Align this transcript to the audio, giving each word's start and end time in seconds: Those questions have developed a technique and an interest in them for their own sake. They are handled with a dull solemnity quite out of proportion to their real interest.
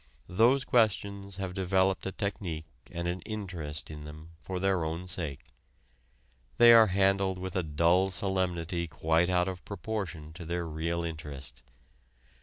Those 0.29 0.65
questions 0.65 1.35
have 1.35 1.53
developed 1.53 2.03
a 2.07 2.11
technique 2.11 2.65
and 2.89 3.07
an 3.07 3.21
interest 3.21 3.91
in 3.91 4.03
them 4.03 4.31
for 4.39 4.59
their 4.59 4.83
own 4.83 5.07
sake. 5.07 5.45
They 6.57 6.73
are 6.73 6.87
handled 6.87 7.37
with 7.37 7.55
a 7.55 7.61
dull 7.61 8.07
solemnity 8.07 8.87
quite 8.87 9.29
out 9.29 9.47
of 9.47 9.63
proportion 9.63 10.33
to 10.33 10.43
their 10.43 10.65
real 10.65 11.03
interest. 11.03 11.61